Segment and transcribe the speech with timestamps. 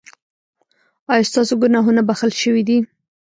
[1.11, 2.77] ایا ستاسو ګناهونه بښل شوي دي؟